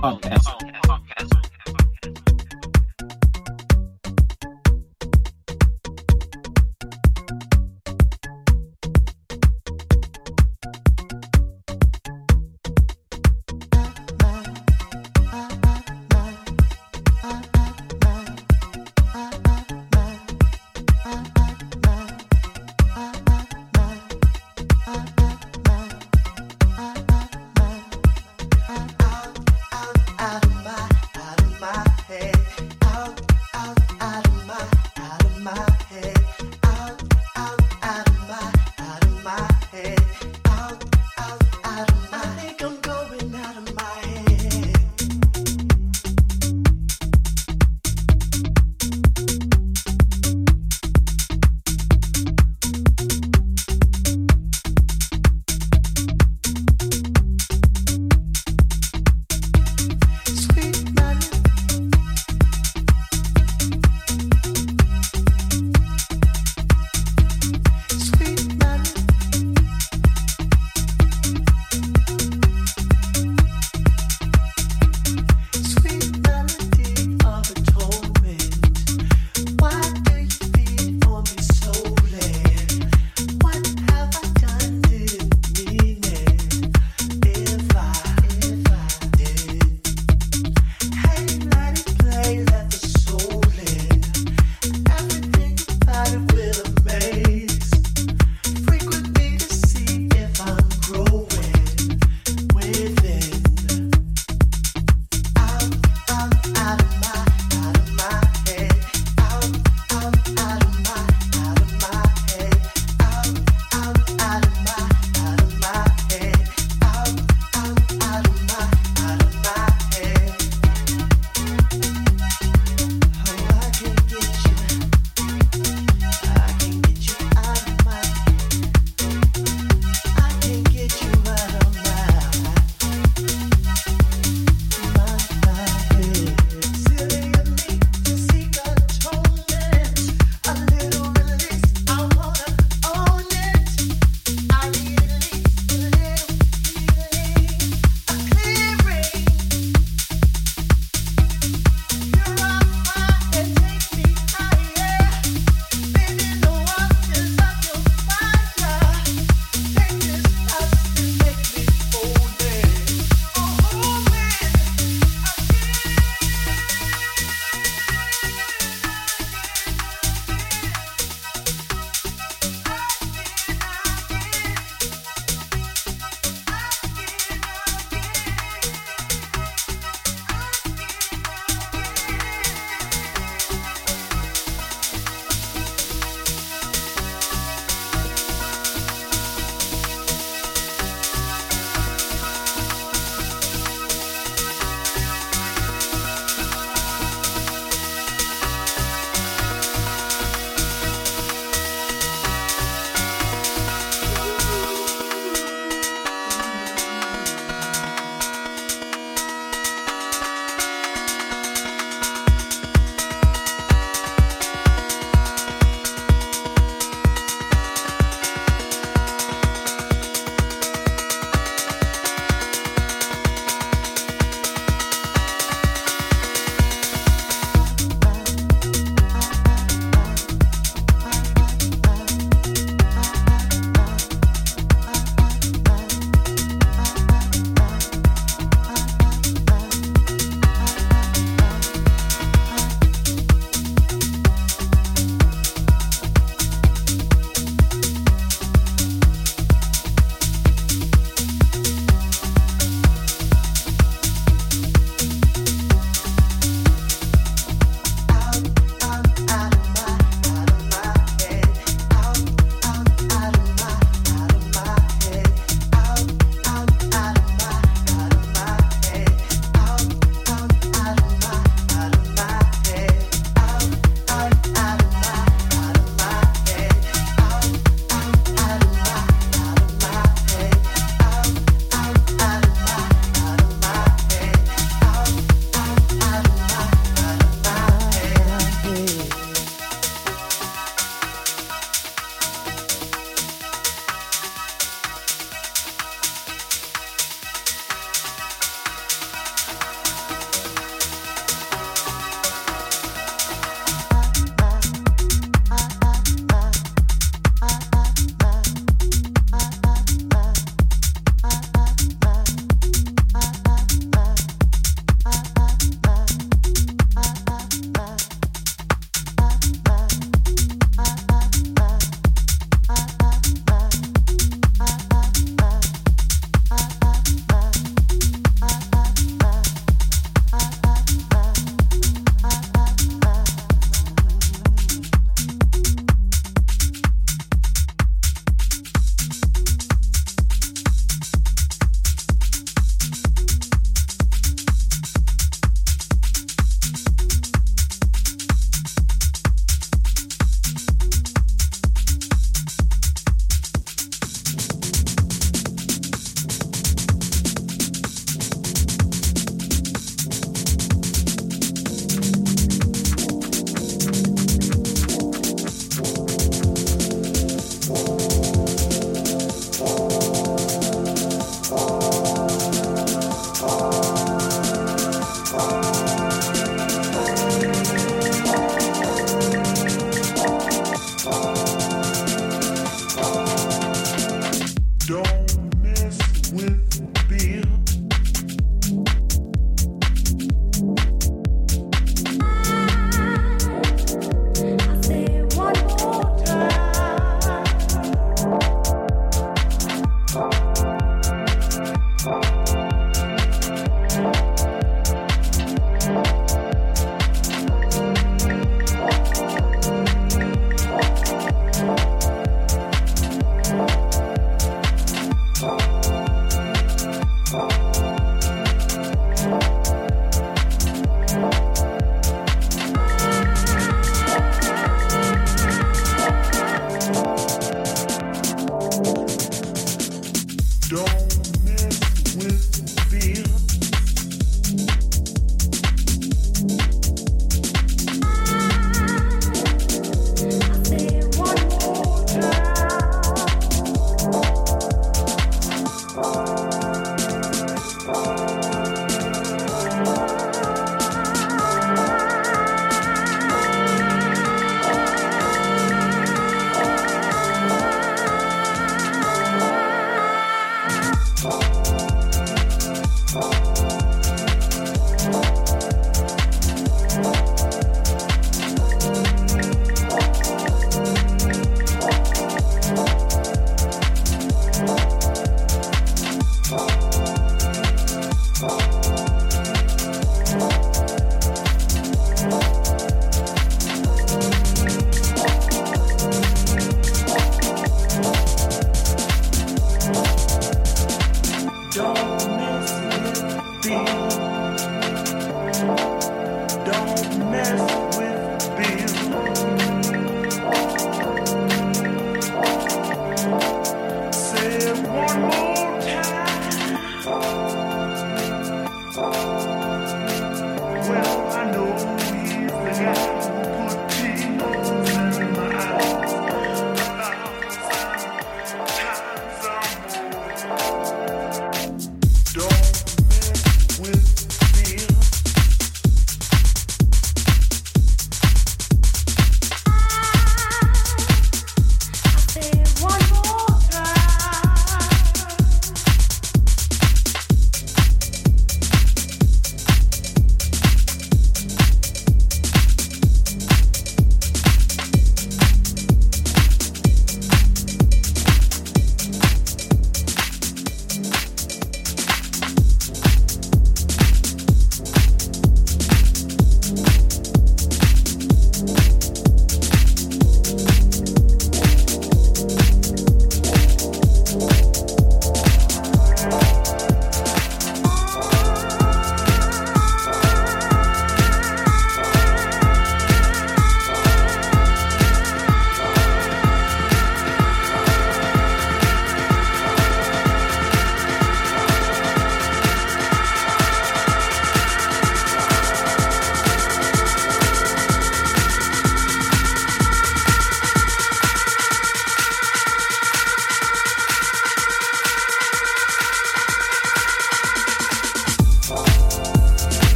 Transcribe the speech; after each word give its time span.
Podcast. 0.00 0.37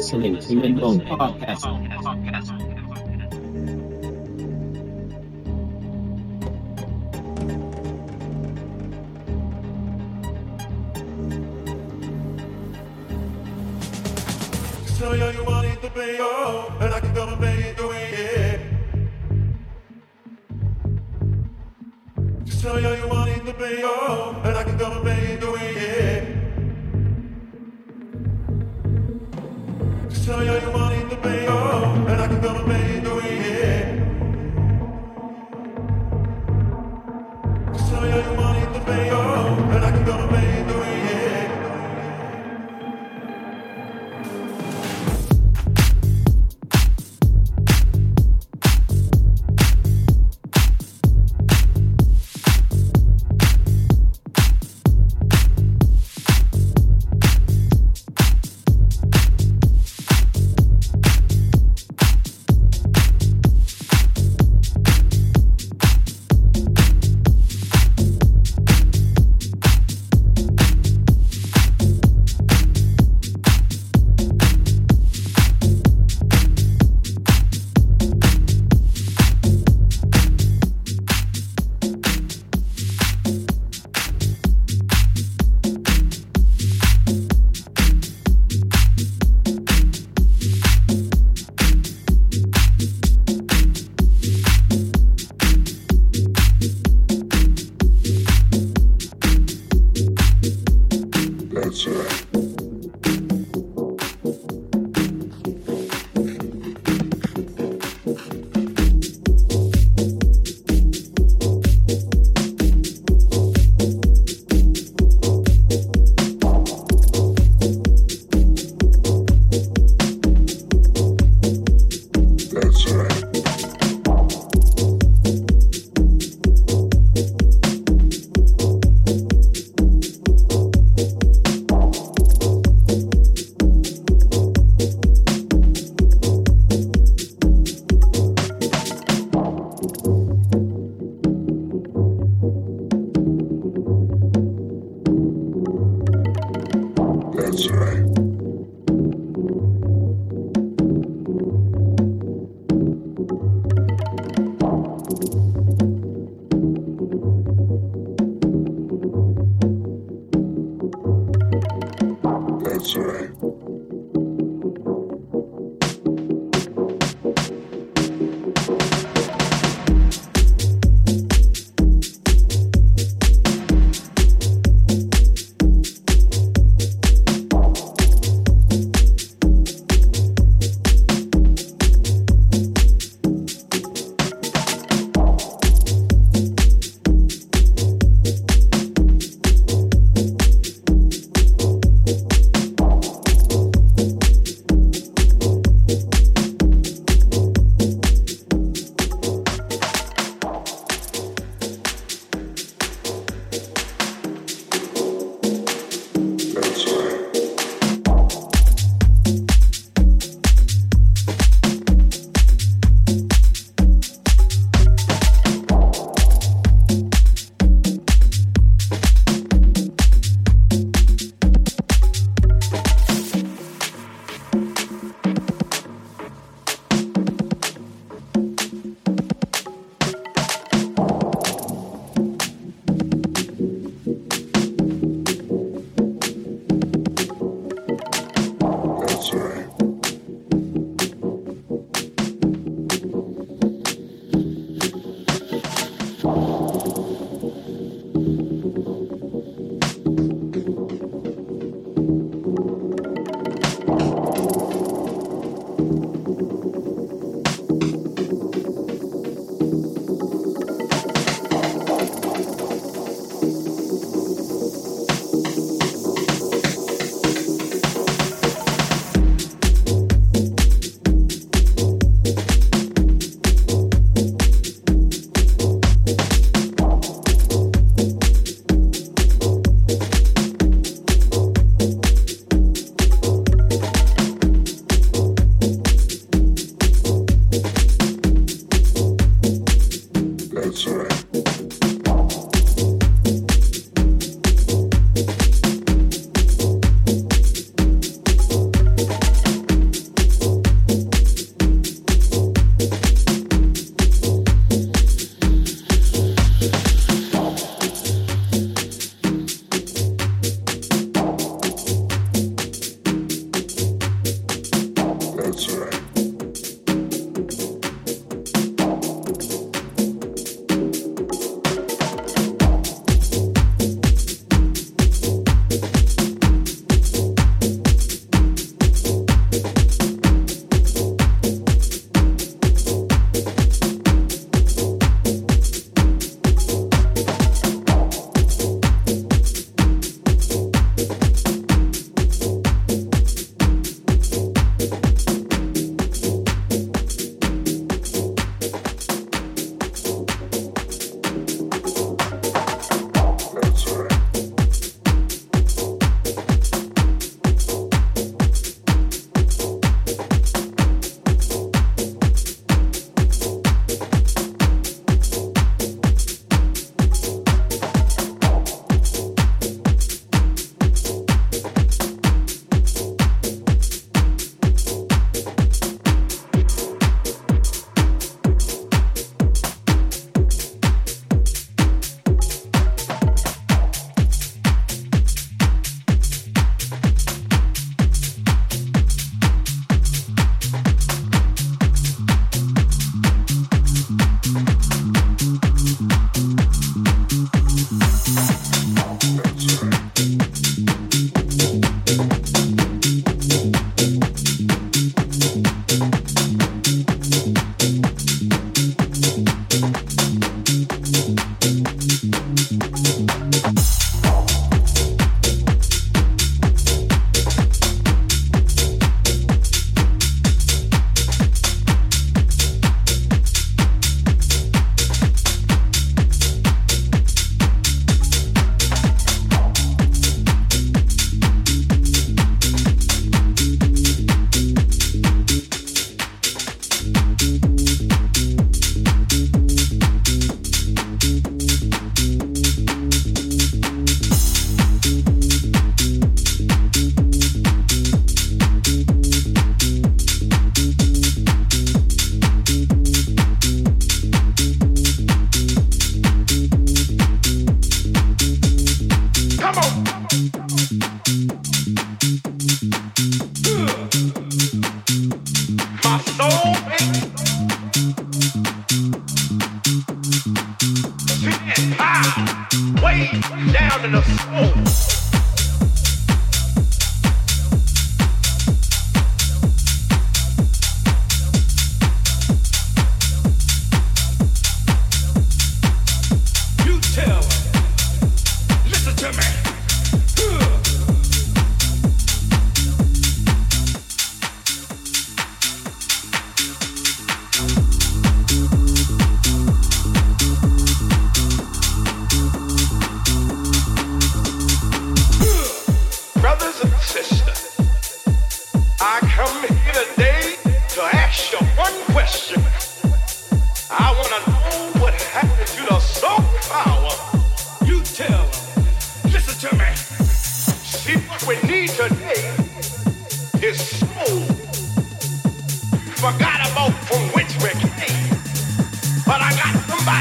listening 0.00 0.40
to 0.40 0.62
Inbound 0.62 1.02
Podcast. 1.02 1.60
So 14.96 15.12
young, 15.12 15.34
you 15.34 15.44
wanted 15.44 15.82
to 15.82 15.90
be 15.90 16.16
your, 16.16 16.72
and 16.80 16.94
I 16.94 17.00
can 17.00 17.12
go 17.12 17.28
and 17.28 17.38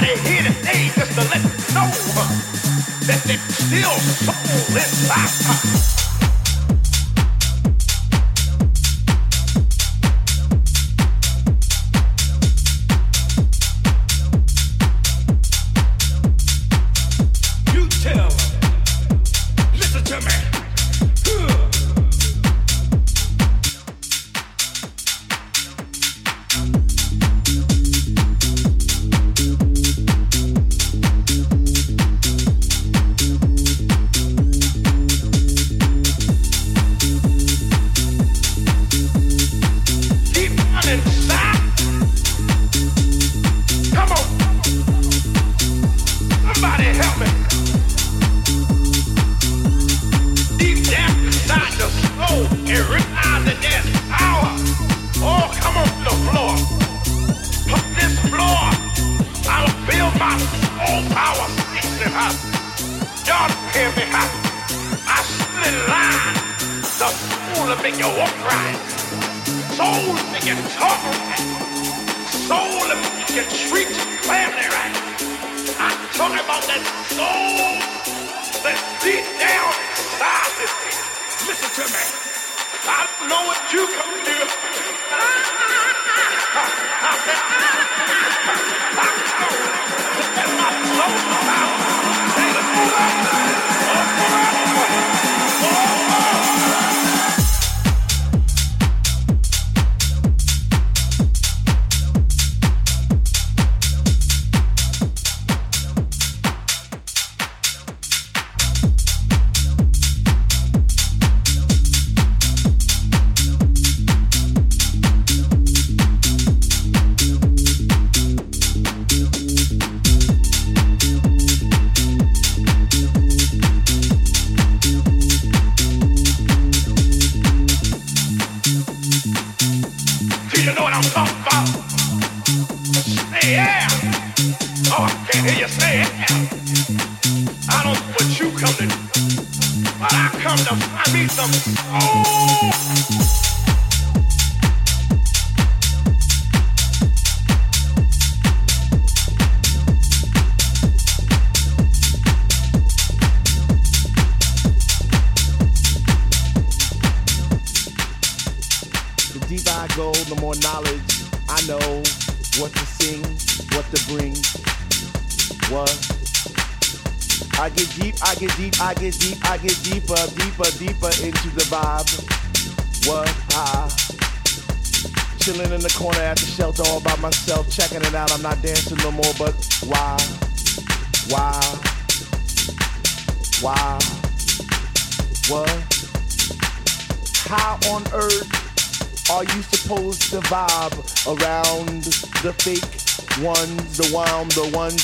somebody 0.10 0.30
here 0.30 0.44
today 0.44 0.90
just 0.96 1.12
to 1.14 1.22
let 1.30 1.42
you 1.42 1.74
know 1.74 1.90
that 3.06 3.22
there's 3.26 3.42
still 3.42 3.98
soul 4.00 4.76
inside. 4.76 6.19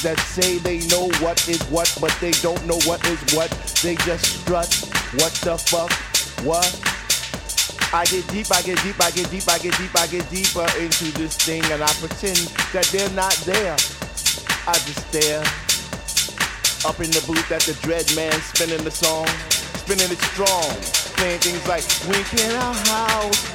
That 0.06 0.20
say 0.20 0.60
they 0.60 0.86
know 0.88 1.10
what 1.18 1.48
is 1.50 1.62
what, 1.74 1.90
but 2.00 2.16
they 2.22 2.32
don't 2.46 2.64
know 2.68 2.78
what 2.86 3.02
is 3.10 3.20
what. 3.34 3.50
They 3.82 3.96
just 4.06 4.42
strut. 4.42 4.70
What 5.18 5.34
the 5.42 5.58
fuck? 5.58 5.92
What? 6.46 6.70
I 7.94 8.06
get 8.06 8.28
deep, 8.30 8.52
I 8.52 8.62
get 8.62 8.78
deep, 8.84 9.02
I 9.02 9.10
get 9.10 9.32
deep, 9.32 9.50
I 9.50 9.58
get 9.58 9.78
deep, 9.78 9.96
I 9.98 10.06
get 10.06 10.30
deeper 10.30 10.68
into 10.78 11.06
this 11.18 11.38
thing, 11.38 11.64
and 11.74 11.82
I 11.82 11.90
pretend 11.98 12.38
that 12.70 12.86
they're 12.94 13.10
not 13.18 13.34
there. 13.50 13.74
I 14.68 14.74
just 14.86 15.10
stare 15.10 15.42
up 16.86 17.00
in 17.02 17.10
the 17.10 17.24
booth 17.26 17.52
at 17.52 17.62
the 17.62 17.74
dread 17.82 18.06
man 18.16 18.34
spinning 18.42 18.84
the 18.84 18.92
song, 18.92 19.26
spinning 19.82 20.12
it 20.12 20.22
strong, 20.38 20.70
playing 21.18 21.40
things 21.40 21.66
like 21.68 21.84
When 22.06 22.24
can 22.26 22.54
our 22.62 22.74
house? 22.74 23.55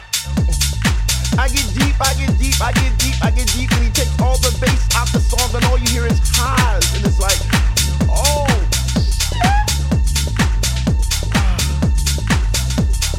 I 1.37 1.47
get 1.47 1.67
deep, 1.73 1.95
I 1.99 2.13
get 2.13 2.37
deep, 2.37 2.61
I 2.61 2.71
get 2.73 2.97
deep, 2.99 3.15
I 3.23 3.31
get 3.31 3.47
deep, 3.47 3.71
and 3.71 3.83
he 3.83 3.89
takes 3.91 4.19
all 4.21 4.37
the 4.37 4.51
bass 4.59 4.87
out 4.95 5.07
the 5.09 5.19
song, 5.19 5.49
and 5.55 5.63
all 5.65 5.77
you 5.77 5.87
hear 5.87 6.05
is 6.05 6.19
highs, 6.35 6.85
and 6.95 7.05
it's 7.05 7.19
like, 7.19 7.39
oh. 8.09 8.45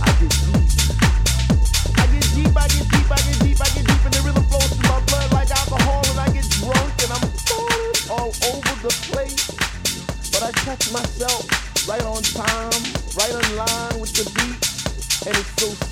I 0.03 0.13
get 0.21 0.31
deep. 2.37 2.53
I 2.53 2.69
get 2.69 2.87
deep, 2.93 3.11
I 3.11 3.17
get 3.17 3.39
deep, 3.41 3.61
I 3.61 3.69
get 3.73 3.85
deep, 3.87 4.05
and 4.05 4.15
the 4.15 4.23
rhythm 4.25 4.45
flows 4.45 4.69
through 4.71 4.89
my 4.89 5.01
blood 5.09 5.33
like 5.33 5.51
alcohol, 5.51 6.05
and 6.13 6.21
I 6.21 6.29
get 6.31 6.49
drunk, 6.61 6.93
and 7.03 7.11
I'm 7.17 7.27
falling 7.49 7.97
all 8.13 8.31
over 8.53 8.75
the 8.85 8.93
place. 9.09 9.49
But 10.31 10.43
I 10.43 10.53
catch 10.53 10.93
myself 10.93 11.49
right 11.89 12.05
on 12.05 12.23
time, 12.23 12.77
right 13.17 13.33
in 13.33 13.57
line 13.57 14.01
with 14.01 14.13
the 14.13 14.29
beat, 14.37 14.61
and 15.27 15.37
it's 15.37 15.53
so 15.57 15.92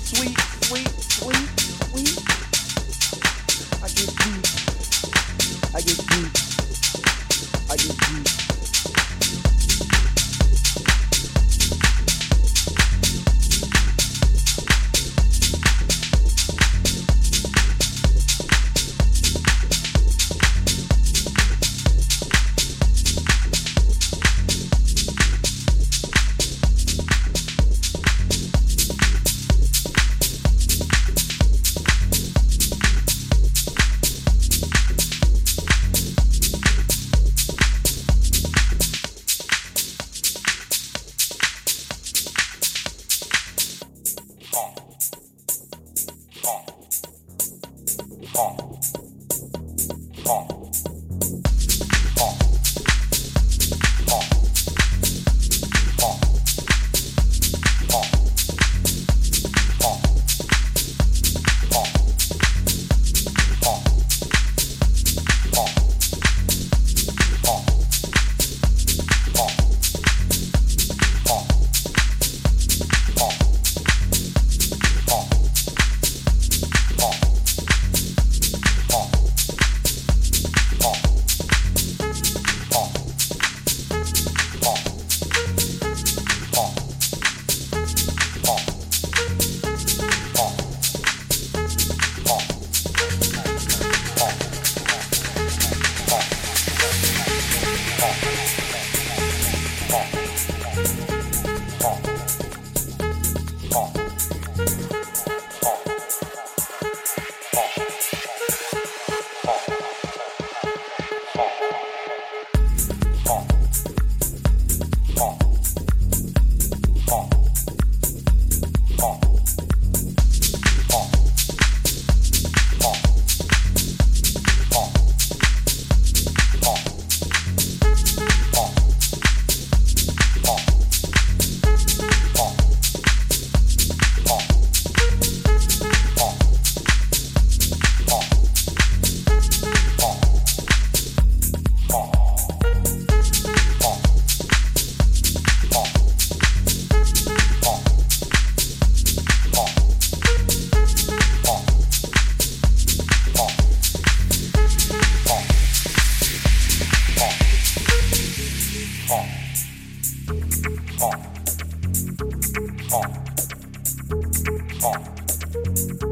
I 164.83 166.10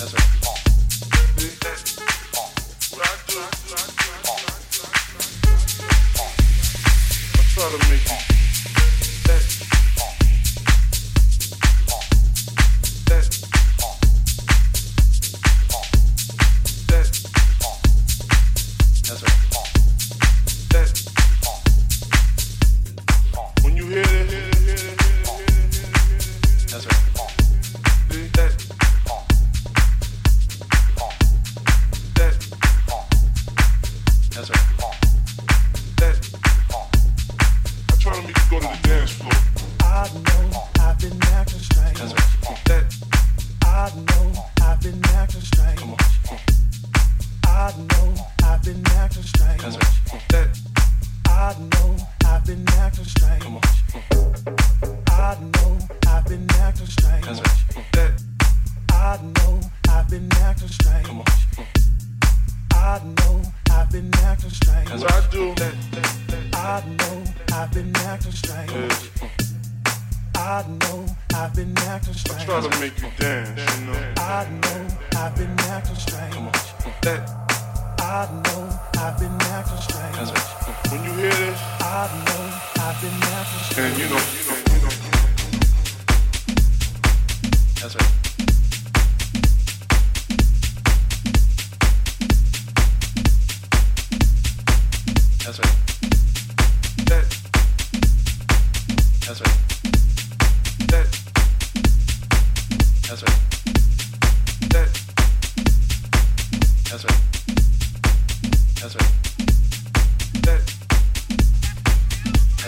know 0.00 0.06
I've 0.06 0.37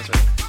That's 0.01 0.09
right. 0.09 0.40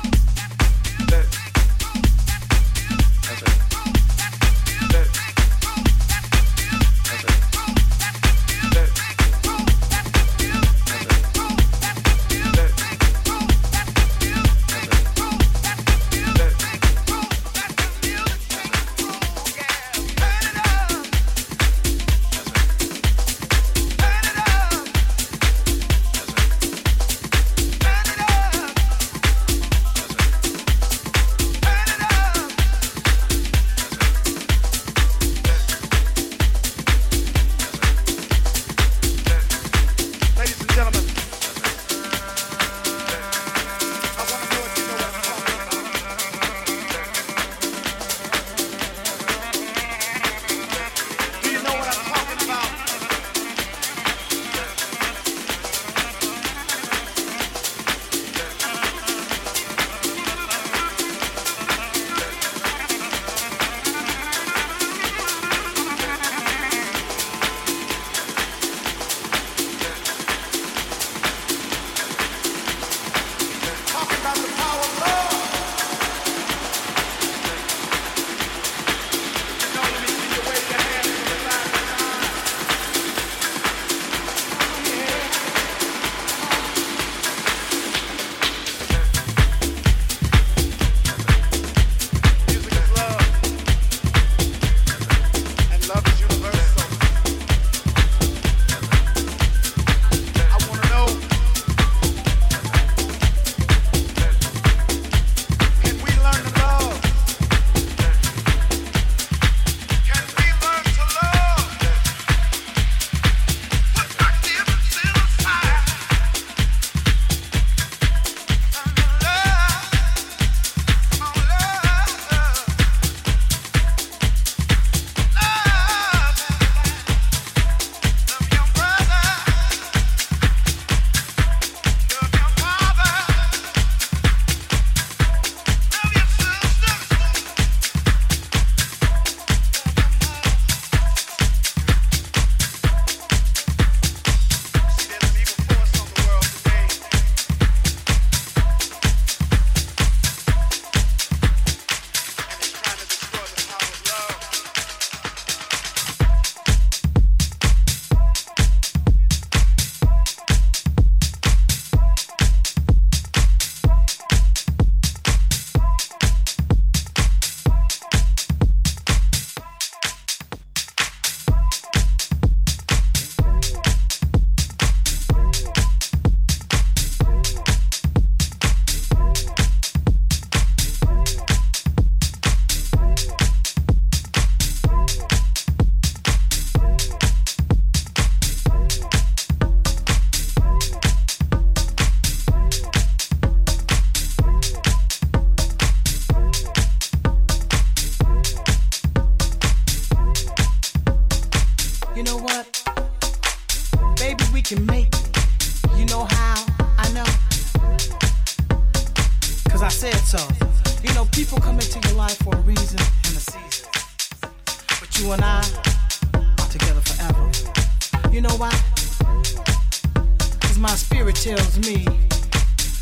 my 220.82 220.96
spirit 220.96 221.36
tells 221.36 221.78
me 221.78 222.08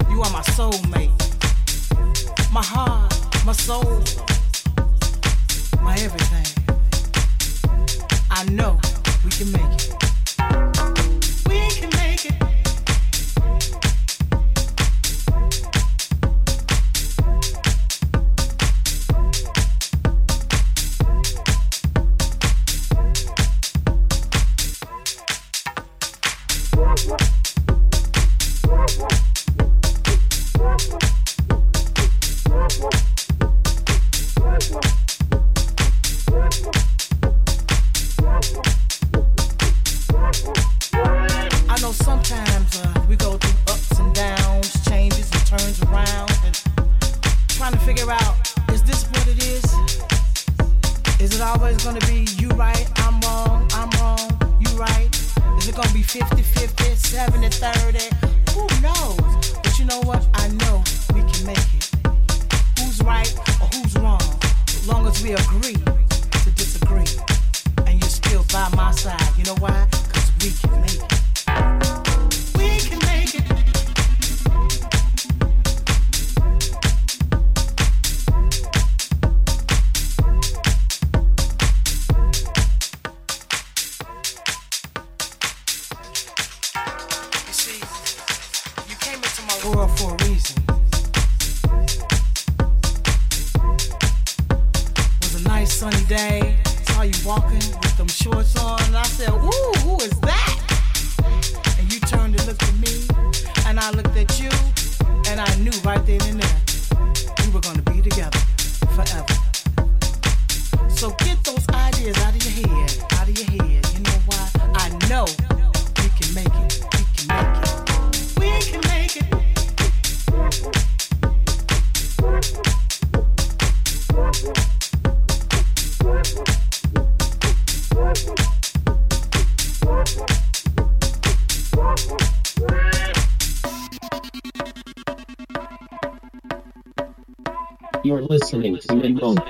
you 0.09 0.21
are 0.21 0.29
my 0.31 0.41
soulmate, 0.51 1.15
my 2.51 2.61
heart, 2.61 3.15
my 3.45 3.53
soul, 3.53 4.03
my 5.81 5.95
everything. 5.99 6.45
I 8.29 8.43
know 8.51 8.77
we 9.23 9.31
can 9.31 9.49
make 9.53 9.79
it. 9.79 10.08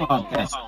podcast. 0.10 0.59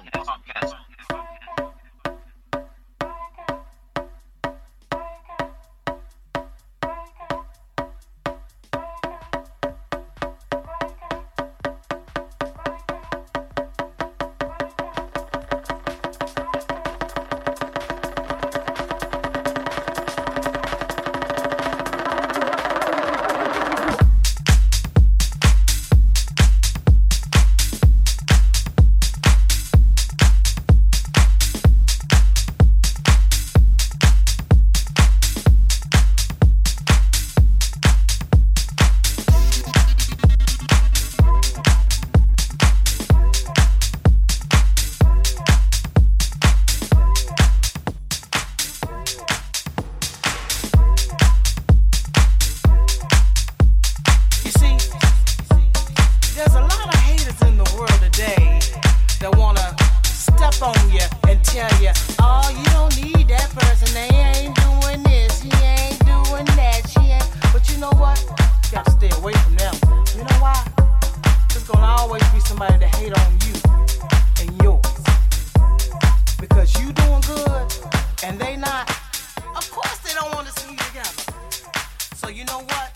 you 82.33 82.45
know 82.45 82.59
what? 82.59 82.89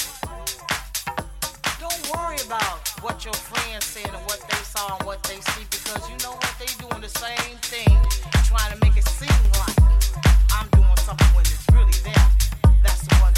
Don't 1.80 2.16
worry 2.16 2.38
about 2.46 2.88
what 3.02 3.26
your 3.26 3.34
friends 3.34 3.84
said 3.86 4.08
and 4.08 4.24
what 4.26 4.40
they 4.50 4.64
saw 4.64 4.96
and 4.96 5.06
what 5.06 5.22
they 5.24 5.40
see 5.42 5.66
because 5.70 6.10
you 6.10 6.18
know 6.24 6.32
what? 6.32 6.56
They 6.58 6.68
doing 6.80 7.02
the 7.02 7.10
same 7.10 7.58
thing, 7.58 7.98
trying 8.46 8.72
to 8.72 8.80
make 8.82 8.96
it 8.96 9.08
seem 9.08 9.30
like 9.60 9.78
I'm 10.54 10.70
doing 10.70 10.98
something 10.98 11.28
when 11.36 11.44
it's 11.44 11.66
really 11.74 12.00
them. 12.04 12.30
That's 12.82 13.06
the 13.08 13.16
one. 13.16 13.35